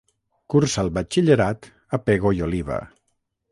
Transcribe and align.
Cursa 0.53 0.81
el 0.83 0.89
batxillerat 0.95 1.69
a 1.97 2.01
Pego 2.09 2.35
i 2.41 2.43
Oliva. 2.49 2.83